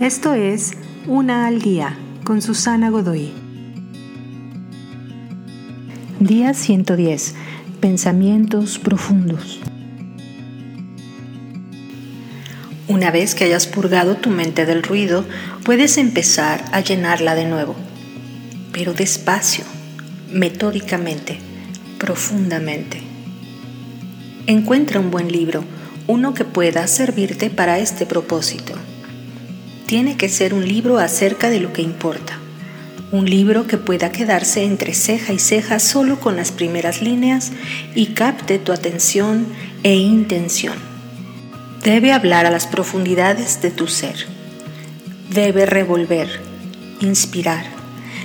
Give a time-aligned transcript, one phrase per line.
[0.00, 0.72] Esto es
[1.06, 3.32] Una al Día con Susana Godoy.
[6.20, 7.34] Día 110.
[7.80, 9.58] Pensamientos profundos.
[12.88, 15.24] Una vez que hayas purgado tu mente del ruido,
[15.64, 17.74] puedes empezar a llenarla de nuevo,
[18.72, 19.64] pero despacio,
[20.30, 21.38] metódicamente,
[21.96, 23.00] profundamente.
[24.46, 25.64] Encuentra un buen libro,
[26.06, 28.74] uno que pueda servirte para este propósito
[29.86, 32.38] tiene que ser un libro acerca de lo que importa.
[33.12, 37.52] Un libro que pueda quedarse entre ceja y ceja solo con las primeras líneas
[37.94, 39.46] y capte tu atención
[39.84, 40.74] e intención.
[41.84, 44.26] Debe hablar a las profundidades de tu ser.
[45.30, 46.40] Debe revolver,
[47.00, 47.64] inspirar.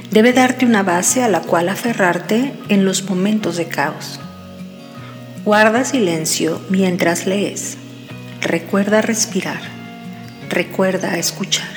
[0.10, 4.20] Debe darte una base a la cual aferrarte en los momentos de caos.
[5.46, 7.78] Guarda silencio mientras lees.
[8.42, 9.81] Recuerda respirar
[10.52, 11.70] recuerda escuchar.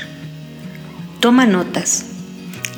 [1.20, 2.04] Toma notas.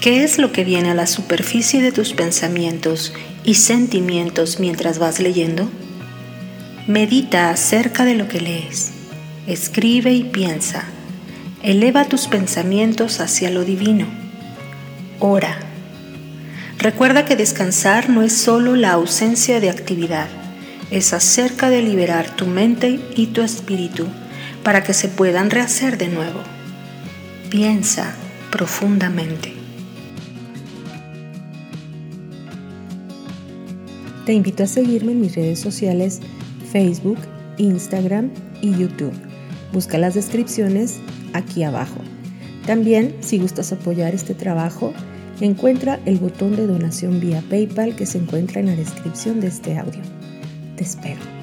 [0.00, 3.12] ¿Qué es lo que viene a la superficie de tus pensamientos
[3.44, 5.68] y sentimientos mientras vas leyendo?
[6.86, 8.92] Medita acerca de lo que lees.
[9.46, 10.84] Escribe y piensa.
[11.62, 14.06] Eleva tus pensamientos hacia lo divino.
[15.18, 15.58] Ora.
[16.78, 20.28] Recuerda que descansar no es solo la ausencia de actividad,
[20.90, 24.06] es acerca de liberar tu mente y tu espíritu
[24.66, 26.40] para que se puedan rehacer de nuevo.
[27.50, 28.16] Piensa
[28.50, 29.52] profundamente.
[34.24, 36.18] Te invito a seguirme en mis redes sociales
[36.72, 37.18] Facebook,
[37.58, 39.12] Instagram y YouTube.
[39.72, 40.96] Busca las descripciones
[41.32, 42.00] aquí abajo.
[42.66, 44.92] También, si gustas apoyar este trabajo,
[45.40, 49.78] encuentra el botón de donación vía PayPal que se encuentra en la descripción de este
[49.78, 50.02] audio.
[50.76, 51.35] Te espero.